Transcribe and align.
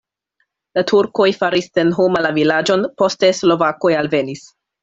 La 0.79 0.83
turkoj 0.91 1.27
faris 1.43 1.69
senhoma 1.79 2.25
la 2.29 2.33
vilaĝon, 2.39 2.89
poste 3.03 3.33
slovakoj 3.43 3.97
alvenis. 4.03 4.47